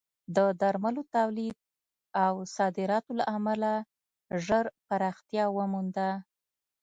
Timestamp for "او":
2.25-2.33